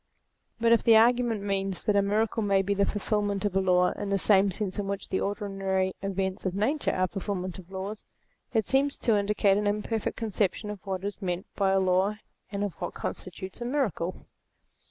But 0.59 0.71
if 0.71 0.81
the 0.83 0.95
argument 0.97 1.43
means 1.43 1.83
that 1.83 1.95
a 1.95 2.01
miracle 2.01 2.41
may 2.41 2.63
be 2.63 2.73
the 2.73 2.87
fulfilment 2.87 3.45
of 3.45 3.55
a 3.55 3.61
law 3.61 3.91
in 3.91 4.09
the 4.09 4.17
same 4.17 4.49
sense 4.49 4.79
in 4.79 4.87
which 4.87 5.09
the 5.09 5.19
ordinary 5.21 5.93
events 6.01 6.43
of 6.43 6.55
Nature 6.55 6.89
are 6.95 7.07
fulfilments 7.07 7.59
of 7.59 7.69
laws, 7.69 8.03
it 8.51 8.65
seems 8.65 8.97
to 8.97 9.15
indicate 9.15 9.59
an 9.59 9.67
imperfect 9.67 10.17
conception 10.17 10.71
of 10.71 10.83
what 10.87 11.03
is 11.03 11.21
meant 11.21 11.45
by 11.55 11.69
a 11.69 11.79
law, 11.79 12.15
and 12.51 12.63
of 12.63 12.73
what 12.81 12.95
constitutes 12.95 13.61
a 13.61 13.65
miracle. 13.65 14.25